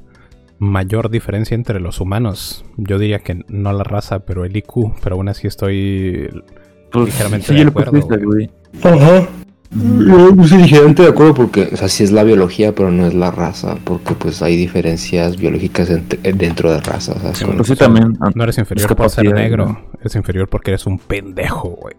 [0.60, 2.66] mayor diferencia entre los humanos?
[2.78, 4.94] Yo diría que no la raza, pero el IQ.
[5.04, 6.30] Pero aún así estoy
[6.92, 8.24] Pues, ligeramente sí, de acuerdo, güey.
[8.24, 8.50] güey.
[8.84, 9.28] Ajá.
[9.70, 13.06] Yo pues, sí, ligeramente de acuerdo porque, o sea, sí es la biología, pero no
[13.06, 17.18] es la raza, porque pues hay diferencias biológicas entre- dentro de razas.
[17.18, 18.14] o sea, Sí, Pues sí, también.
[18.34, 19.78] No eres inferior por ser negro.
[20.00, 21.96] Eres inferior porque eres un pendejo, güey.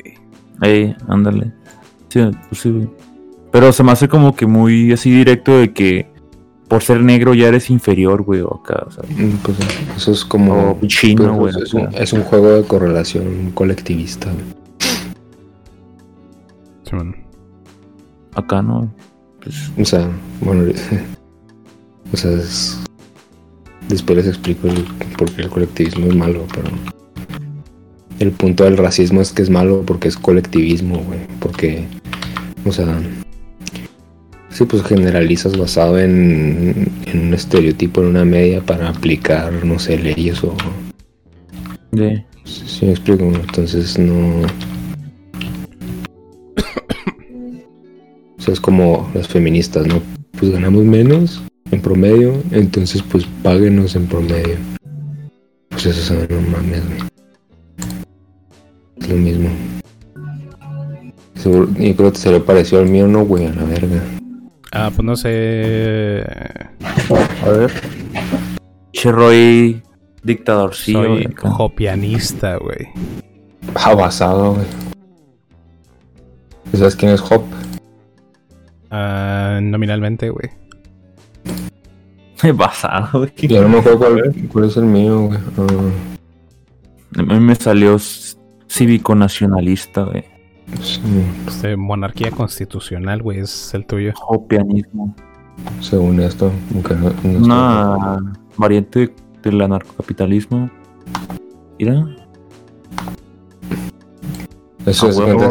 [0.62, 1.52] Ey, ándale.
[2.08, 2.88] Sí, pues sí, güey.
[3.52, 6.10] Pero se me hace como que muy así directo de que
[6.68, 9.02] por ser negro ya eres inferior, güey, o acá, o sea.
[9.08, 9.56] Mm, pues,
[9.96, 10.78] eso es como...
[10.82, 11.64] O chino, pues, güey.
[11.66, 11.98] es, un, acá.
[11.98, 14.30] es un juego de correlación colectivista.
[14.30, 14.44] güey.
[16.84, 17.16] Simón.
[18.34, 18.92] Acá no.
[19.42, 20.08] Pues, O sea,
[20.40, 20.70] bueno,
[22.12, 22.78] o sea, es-
[23.88, 24.84] después les explico el,
[25.16, 26.68] por qué el colectivismo es malo, pero
[28.18, 31.86] el punto del racismo es que es malo porque es colectivismo, güey, porque,
[32.66, 32.98] o sea,
[34.58, 39.96] sí, pues generalizas basado en, en un estereotipo, en una media para aplicar, no sé,
[39.98, 40.56] leyes o...
[41.92, 42.24] de.
[42.44, 44.42] Sí, me explico, entonces no...
[48.38, 50.02] O sea, es como las feministas, ¿no?
[50.38, 51.40] Pues ganamos menos
[51.70, 54.56] en promedio, entonces pues páguenos en promedio.
[55.68, 56.82] Pues eso es no mames.
[58.96, 59.50] Es lo mismo.
[61.36, 64.17] Seguro, yo creo que se le pareció al mío, no, güey, a la verga.
[64.72, 66.24] Ah, pues no sé.
[67.44, 67.72] A ver.
[68.92, 69.82] Cherroy
[70.22, 71.02] dictadorcillo.
[71.04, 72.88] Soy güey, hopianista, güey.
[73.74, 74.66] Ah, basado, güey.
[76.74, 77.42] ¿Sabes quién es Hop?
[78.90, 80.50] Ah, nominalmente, güey.
[82.54, 83.32] Basado, güey.
[83.48, 85.38] Ya no me acuerdo cuál, cuál es el mío, güey.
[87.16, 87.96] Ah, A mí me salió
[88.68, 90.24] cívico nacionalista, güey.
[90.82, 91.00] Sí,
[91.46, 94.12] Este, monarquía constitucional, güey, es el tuyo.
[94.28, 95.14] Hopianismo.
[95.80, 98.18] según esto, aunque no, no estoy- Una
[98.56, 100.70] variante del anarcocapitalismo.
[101.80, 102.06] Mira.
[104.86, 105.44] Eso es, huevo,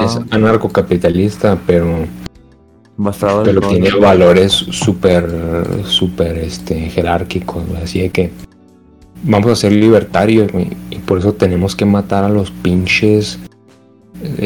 [0.00, 2.06] es- anarcocapitalista, pero,
[2.96, 5.28] Basado en pero tiene valores súper,
[5.84, 7.82] súper este, jerárquicos, güey.
[7.82, 8.30] Así de que
[9.24, 13.38] vamos a ser libertarios, güey, y por eso tenemos que matar a los pinches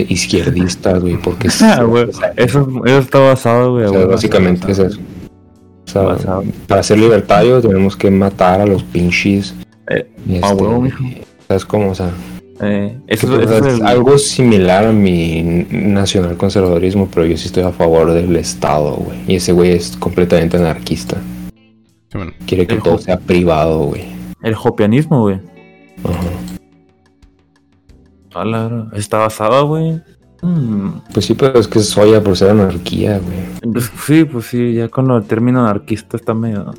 [0.09, 2.07] izquierdistas, güey, porque Ah, güey.
[2.37, 3.85] Eso, eso está basado, güey.
[3.87, 4.99] o sea, básicamente es eso.
[5.87, 6.45] O sea, Basado.
[6.67, 9.55] para ser libertarios tenemos que matar a los pinches.
[9.89, 11.05] Eh, huevo, mijo.
[11.47, 11.91] ¿Sabes cómo?
[11.91, 12.11] O sea,
[12.61, 17.37] Eh, eso, que, eso es es el- algo similar a mi nacional conservadurismo, pero yo
[17.37, 19.19] sí estoy a favor del Estado, güey.
[19.29, 21.17] Y ese güey es completamente anarquista.
[22.47, 24.05] Quiere que El todo sea privado, güey.
[24.43, 25.37] el hopianismo, güey.
[26.03, 26.56] Ajá.
[28.45, 28.89] Verga.
[28.95, 30.01] Está basado, güey.
[30.43, 33.73] Mm, Pues sí, pero es que es soya por ser anarquía, güey.
[33.73, 36.73] pues sí, pues sí, ya con el término anarquista está medio.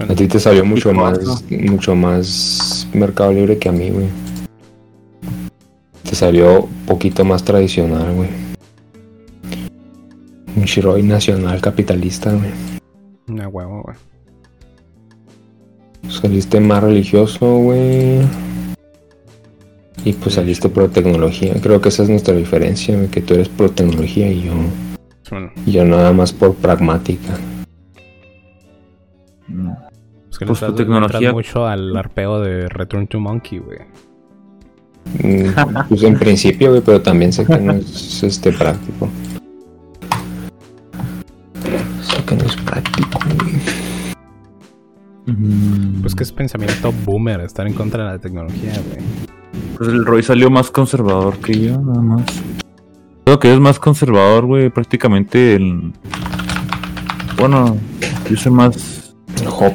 [0.00, 1.18] A ti te salió mucho más,
[1.50, 4.06] mucho más mercado libre que a mí, güey.
[6.08, 8.28] Te salió un poquito más tradicional, güey.
[10.56, 12.50] Un Shiroi nacional capitalista, güey.
[13.28, 13.96] Una huevo, güey.
[16.08, 18.20] Saliste más religioso, güey.
[20.04, 21.54] Y pues saliste pro tecnología.
[21.60, 24.52] Creo que esa es nuestra diferencia, que tú eres pro tecnología y yo,
[25.66, 27.36] yo nada más por pragmática.
[29.48, 29.70] mm,
[30.30, 33.78] Es que Pues tu tecnología- mucho al arpeo de Return to Monkey, güey.
[35.22, 35.54] Mm,
[35.88, 39.08] Pues en principio, güey, pero también sé que no es este práctico.
[42.02, 43.54] Sé que no es práctico, güey.
[45.36, 49.37] mm, Pues que es pensamiento boomer estar en contra de la tecnología, güey.
[49.78, 52.24] Pues el Roy salió más conservador que yo, nada más.
[53.24, 54.70] Creo que es más conservador, güey.
[54.70, 55.92] Prácticamente el.
[57.38, 57.76] Bueno,
[58.28, 59.14] yo soy más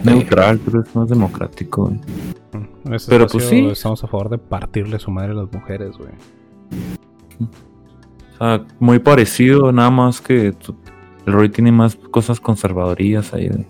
[0.04, 2.00] neutral, pero es más democrático, güey.
[2.92, 3.66] Este Pero, pues, sí.
[3.68, 6.12] Estamos a favor de partirle su madre a las mujeres, güey.
[7.40, 10.76] O sea, muy parecido, nada más que tu-
[11.26, 13.66] el Roy tiene más cosas conservadorías ahí, güey.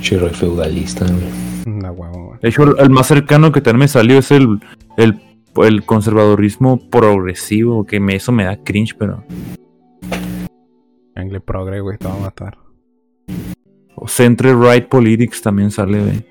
[0.00, 1.53] Shiroi feudalista, güey.
[1.66, 2.38] Una huevo, güey.
[2.42, 4.60] De hecho, el, el más cercano que también me salió es el,
[4.96, 5.20] el,
[5.56, 9.24] el conservadurismo progresivo, que me, eso me da cringe, pero.
[11.14, 12.58] Angle progre, güey, te va a matar.
[13.94, 16.24] o Centro Right Politics también sale, güey.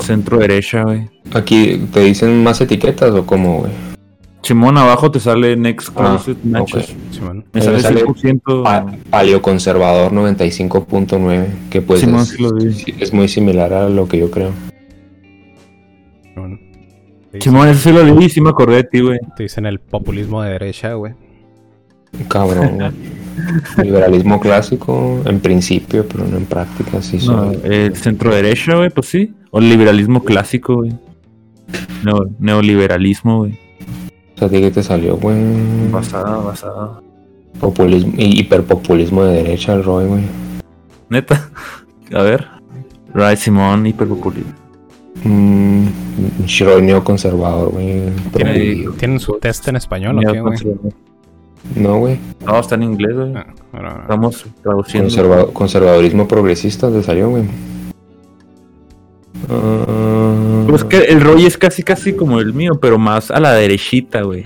[0.00, 1.08] Centro derecha, güey.
[1.32, 3.72] Aquí te dicen más etiquetas o cómo, güey.
[4.42, 6.90] Chimón, abajo te sale Next Ah, Closest Matches.
[6.90, 7.12] ok.
[7.12, 7.44] Simón.
[7.52, 8.62] Me sale sale 100%.
[8.64, 12.72] Pa- Paleoconservador 95.9, que pues Simón, es, sí lo vi.
[12.72, 14.50] sí, es muy similar a lo que yo creo.
[17.40, 17.68] Simón.
[17.68, 19.18] Eso sí lo leí y sí me acordé de ti, güey.
[19.36, 21.14] te dicen el populismo de derecha, güey.
[22.28, 22.90] Cabrón, güey.
[23.86, 29.06] Liberalismo clásico en principio, pero no en práctica, sí No, el centro derecha, güey, pues
[29.06, 29.32] sí.
[29.50, 30.92] O el liberalismo clásico, güey.
[32.04, 33.58] Neo- neoliberalismo, güey.
[34.42, 35.36] O sea, ¿a ti qué te salió, güey?
[35.92, 37.00] Basada, basada.
[37.60, 40.22] Populismo, hi- hiperpopulismo de derecha, el Roy, güey.
[41.08, 41.48] Neta.
[42.12, 42.44] A ver.
[43.14, 44.50] Right, Simón, hiperpopulismo.
[45.22, 45.86] Mm,
[46.60, 47.86] Roy neoconservador, güey.
[48.34, 48.92] ¿Tienen, prohibido.
[48.94, 50.58] ¿Tienen su test en español o qué, güey?
[51.76, 52.18] No, güey.
[52.44, 53.34] No, está en inglés, güey.
[53.36, 55.08] Ah, bueno, Estamos traduciendo.
[55.08, 57.44] Conserva- conservadurismo progresista te salió, güey.
[60.68, 64.22] Pues que el Roy es casi, casi como el mío, pero más a la derechita,
[64.22, 64.44] güey.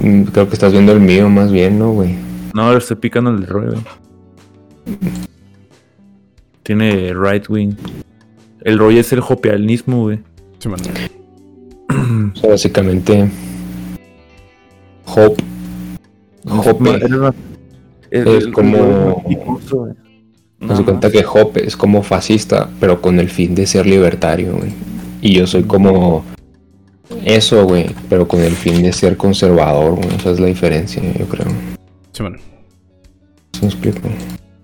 [0.00, 2.14] mm, creo que estás viendo el mío más bien, ¿no, güey?
[2.54, 3.82] No, le estoy picando el Roy, güey.
[6.62, 7.74] Tiene right wing.
[8.62, 10.20] El Roy es el jopealismo, güey.
[10.58, 10.80] sí, man.
[12.34, 13.30] O sea, básicamente.
[15.06, 15.42] Hope.
[16.48, 17.00] Hope.
[18.10, 19.22] Es como-
[20.58, 23.86] No, Me doy cuenta que Hope es como fascista, pero con el fin de ser
[23.86, 24.70] libertario, güey.
[25.20, 26.24] Y yo soy como
[27.24, 30.08] eso, güey, pero con el fin de ser conservador, güey.
[30.16, 31.46] Esa es la diferencia, yo creo.
[32.12, 32.36] Sí, man.
[33.52, 33.98] ¿Sí me explico?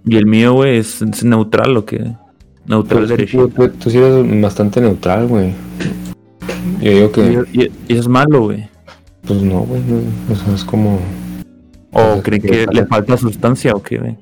[0.06, 1.98] Y el mío, güey, es, es neutral, ¿o qué?
[2.66, 3.48] Neutral Pero derechito.
[3.48, 5.52] tú, tú- tú sí eres bastante neutral, güey.
[6.80, 8.66] Yo digo que, Y, y- y es malo, güey.
[9.26, 9.80] pues no, güey.
[9.86, 10.98] no, O sea, es como.
[11.92, 14.16] ¿O Pues, creen que que le falta sustancia o qué, güey?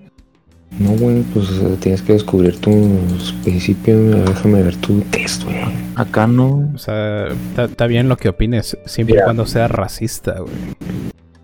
[0.79, 1.49] No, güey, pues
[1.81, 4.01] tienes que descubrir tus principios.
[4.15, 4.25] güey.
[4.25, 5.57] Déjame ver tu test, güey.
[5.97, 6.71] Acá no.
[6.75, 10.55] O sea, está bien lo que opines, siempre y cuando sea racista, güey.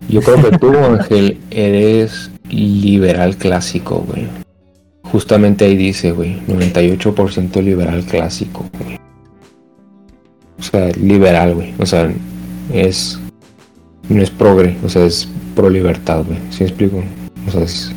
[0.09, 4.27] Yo creo que tú, Ángel, eres liberal clásico, güey.
[5.03, 8.97] Justamente ahí dice, güey, 98% liberal clásico, güey.
[10.59, 11.73] O sea, liberal, güey.
[11.79, 12.11] O sea,
[12.73, 13.19] es.
[14.09, 16.39] No es progre, o sea, es pro libertad, güey.
[16.49, 17.03] ¿Sí me explico?
[17.47, 17.91] O sea, es.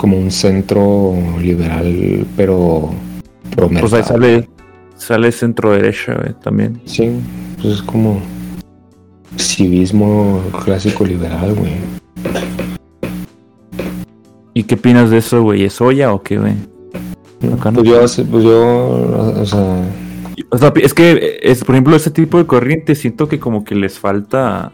[0.00, 2.88] Como un centro liberal, pero.
[3.54, 4.48] Pro Pues ahí sale,
[4.96, 6.80] sale centro derecha, güey, también.
[6.86, 7.20] Sí,
[7.60, 8.18] pues es como
[9.36, 11.72] civismo clásico liberal, güey.
[14.54, 15.64] ¿Y qué opinas de eso, güey?
[15.64, 16.54] ¿Es olla o qué, güey?
[17.42, 17.58] No.
[17.58, 19.84] Pues yo, pues yo, o sea,
[20.50, 23.74] O sea, es que, es, por ejemplo, ese tipo de corriente siento que como que
[23.74, 24.72] les falta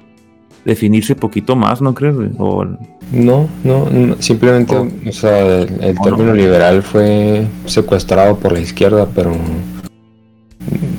[0.66, 2.14] definirse poquito más, ¿no crees?
[2.38, 2.64] O,
[3.12, 6.34] no, no, no, simplemente, o sea, el, el término no.
[6.34, 9.32] liberal fue secuestrado por la izquierda, pero,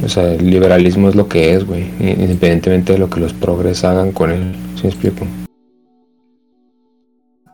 [0.03, 3.83] o sea, el liberalismo es lo que es, güey, independientemente de lo que los progres
[3.83, 5.25] hagan con él, ¿sí me explico?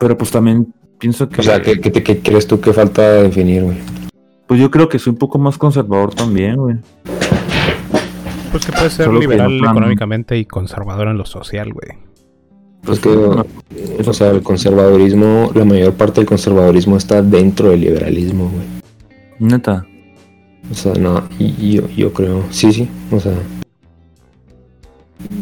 [0.04, 1.40] pero pues también pienso que...
[1.40, 3.78] O sea, ¿qué, qué crees tú que falta definir, güey?
[4.48, 6.76] Pues yo creo que soy un poco más conservador también, güey.
[8.54, 11.98] Pues que puede ser Solo liberal no económicamente y conservador en lo social, güey.
[12.84, 18.52] Pues que, o sea, el conservadurismo, la mayor parte del conservadurismo está dentro del liberalismo,
[18.52, 18.68] güey.
[19.40, 19.88] Neta.
[20.70, 23.34] O sea, no, yo, yo creo, sí, sí, o sea,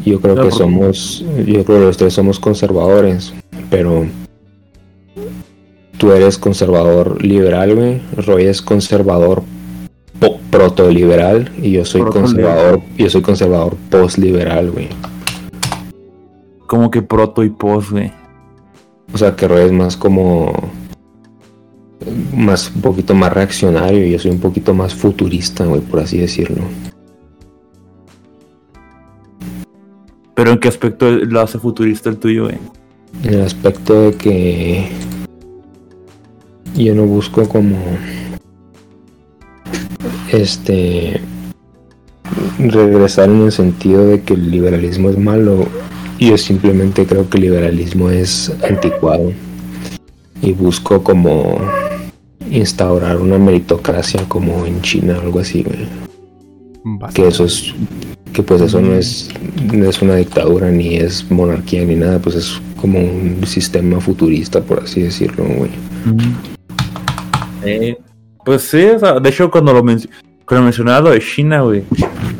[0.06, 3.34] yo creo que somos, yo creo que los tres somos conservadores,
[3.69, 4.06] pero
[5.97, 9.43] tú eres conservador liberal, güey, Roy es conservador
[10.51, 14.89] protoliberal y yo soy conservador, yo soy conservador postliberal, güey.
[16.67, 18.12] Como que proto y post, güey.
[19.13, 20.53] O sea, que es más como
[22.36, 26.17] más un poquito más reaccionario y yo soy un poquito más futurista, güey, por así
[26.17, 26.63] decirlo.
[30.34, 32.57] Pero en qué aspecto lo hace futurista el tuyo, güey.
[33.23, 34.89] En el aspecto de que
[36.75, 37.77] yo no busco como
[40.29, 41.21] este
[42.60, 45.65] regresar en el sentido de que el liberalismo es malo.
[46.19, 49.34] Yo simplemente creo que el liberalismo es anticuado
[50.41, 51.60] y busco como
[52.50, 55.65] instaurar una meritocracia como en China o algo así.
[57.13, 57.73] Que eso es
[58.33, 59.29] que pues eso no es
[59.73, 64.62] no es una dictadura ni es monarquía ni nada, pues es como un sistema futurista
[64.62, 65.46] por así decirlo,
[68.46, 70.10] pues sí, o sea, de hecho cuando lo, menc-
[70.46, 71.83] cuando mencionaba lo de China, güey,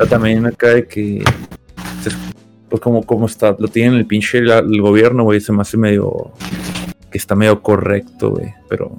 [0.08, 1.22] también acá de que,
[2.68, 5.76] pues como, como está, lo tienen el pinche la- el gobierno, güey, se me hace
[5.76, 6.32] medio,
[7.10, 8.98] que está medio correcto, güey, pero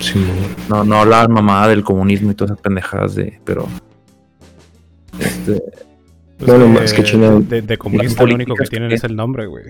[0.00, 0.24] Sí,
[0.68, 3.66] no, no habla mamada del comunismo y todas esas pendejadas de, pero,
[5.18, 5.60] este,
[6.38, 9.02] Pues No, no, más que China- De, de comunista lo único que tienen que- es
[9.04, 9.64] el nombre, güey.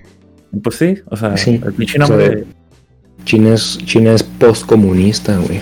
[0.62, 2.44] pues sí, o sea, Sí, el pinche o sea, nombre,
[3.24, 5.60] China es China es postcomunista, güey.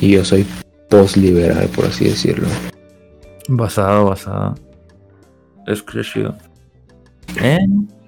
[0.00, 0.46] Y yo soy
[0.88, 2.48] postliberal, por así decirlo.
[3.48, 4.54] basado, basado,
[5.66, 6.34] es que chido.
[7.42, 7.58] ¿Eh?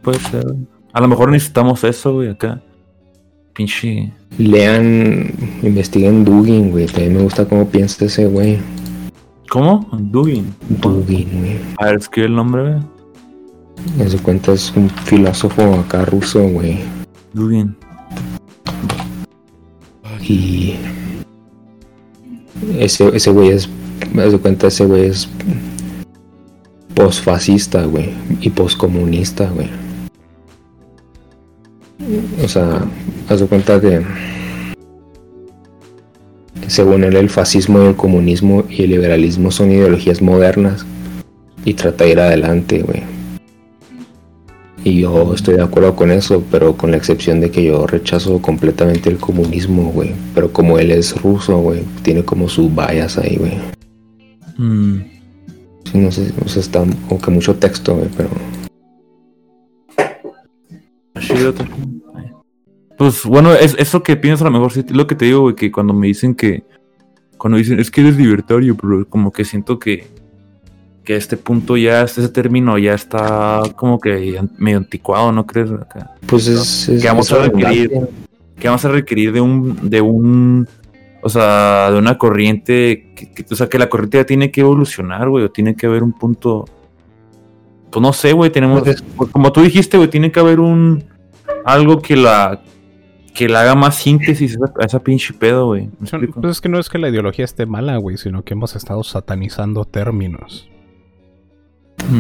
[0.02, 0.44] Puede ser.
[0.92, 2.62] A lo mejor necesitamos eso, güey, acá.
[3.52, 4.12] Pinche.
[4.38, 6.86] Lean, investiguen Dugin, güey.
[6.86, 8.58] También me gusta cómo piensa ese güey.
[9.50, 9.88] ¿Cómo?
[9.92, 10.54] Dugin.
[10.68, 11.58] Dugin, güey.
[11.78, 12.82] A ver, escribe el nombre, güey.
[13.98, 16.78] En su cuenta es un filósofo acá ruso, güey.
[17.32, 17.76] Dugin.
[20.20, 20.74] Y
[22.78, 23.68] ese, ese güey es,
[24.12, 25.28] me das cuenta, ese güey es
[26.94, 29.68] posfascista, güey, y poscomunista, güey.
[32.42, 32.84] O sea,
[33.28, 34.02] haz de cuenta que
[36.66, 40.84] según él el fascismo y el comunismo y el liberalismo son ideologías modernas
[41.64, 43.02] y trata de ir adelante, güey.
[44.85, 48.41] Y yo estoy de acuerdo con eso, pero con la excepción de que yo rechazo
[48.41, 50.14] completamente el comunismo, güey.
[50.35, 53.59] Pero como él es ruso, güey, tiene como sus vallas ahí, güey.
[54.57, 55.03] Mm.
[55.85, 58.31] Sí, no sé, o sea, está como que mucho texto, güey, pero...
[61.53, 62.03] También.
[62.99, 65.55] Pues bueno, es, eso que piensas a lo mejor sí, lo que te digo, güey,
[65.55, 66.64] que cuando me dicen que.
[67.37, 70.05] Cuando dicen, es que eres libertario, pero como que siento que.
[71.09, 75.70] Que este punto ya, ese término ya está como que medio anticuado, ¿no crees?
[75.72, 76.11] Acá?
[76.26, 76.86] Pues es...
[76.86, 78.09] es Que vamos es a requerir-.
[78.59, 79.88] Que vamos a requerir de un.
[79.88, 80.68] de un.
[81.22, 83.14] O sea, de una corriente.
[83.16, 85.86] Que, que- o sea, que la corriente ya tiene que evolucionar, güey, o tiene que
[85.86, 86.66] haber un punto.
[87.90, 88.82] Pues no sé, güey, tenemos.
[88.82, 91.04] Pues como tú dijiste, güey, tiene que haber un.
[91.64, 92.61] Algo que la.
[93.32, 95.88] Que la haga más síntesis a esa, a esa pinche pedo, güey.
[95.98, 96.12] Pues
[96.52, 99.86] es que no es que la ideología esté mala, güey, sino que hemos estado satanizando
[99.86, 100.68] términos.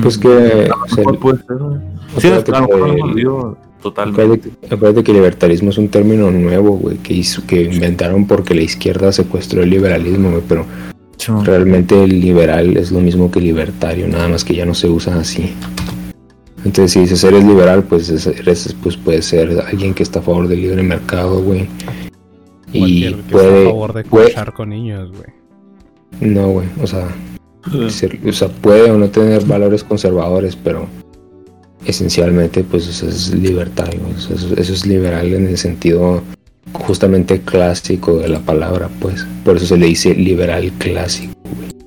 [0.02, 0.20] Pues Mm.
[0.20, 0.28] que...
[0.28, 1.78] A lo o sea, puede ser, güey.
[2.18, 4.50] Sí, a lo mejor que- digo totalmente.
[4.70, 9.12] Acuérdate, que libertarismo es un término nuevo, güey, que, hizo, que inventaron porque la izquierda
[9.12, 10.64] secuestró el liberalismo, güey, pero
[11.44, 15.18] realmente el liberal es lo mismo que libertario, nada más que ya no se usa
[15.20, 15.52] así.
[16.64, 20.22] Entonces, si dices eres liberal, pues es- eres, pues puede ser alguien que está a
[20.22, 21.68] favor del libre mercado, güey.
[22.72, 26.32] Y que esté a puede, favor de puede- con niños, güey.
[26.32, 27.06] no, güey, o sea,
[28.26, 30.86] o sea, puede o no tener valores conservadores, pero
[31.86, 36.22] esencialmente, pues eso es libertario, eso, es- eso es liberal en el sentido
[36.72, 41.32] justamente clásico de la palabra, pues, por eso se le dice liberal clásico.